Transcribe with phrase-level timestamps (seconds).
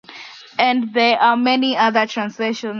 [0.57, 2.69] And there are many other translations.